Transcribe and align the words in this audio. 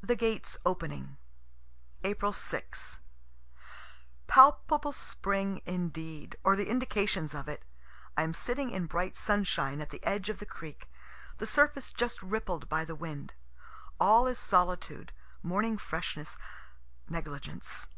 THE 0.00 0.14
GATES 0.14 0.56
OPENING 0.64 1.16
April 2.04 2.32
6. 2.32 3.00
Palpable 4.28 4.92
spring 4.92 5.60
indeed, 5.66 6.36
or 6.44 6.54
the 6.54 6.68
indications 6.68 7.34
of 7.34 7.48
it. 7.48 7.64
I 8.16 8.22
am 8.22 8.32
sitting 8.32 8.70
in 8.70 8.86
bright 8.86 9.16
sunshine, 9.16 9.80
at 9.80 9.90
the 9.90 10.04
edge 10.06 10.28
of 10.28 10.38
the 10.38 10.46
creek, 10.46 10.88
the 11.38 11.48
surface 11.48 11.90
just 11.90 12.22
rippled 12.22 12.68
by 12.68 12.84
the 12.84 12.94
wind. 12.94 13.32
All 13.98 14.28
is 14.28 14.38
solitude, 14.38 15.10
morning 15.42 15.78
freshness, 15.78 16.38
negligence. 17.08 17.88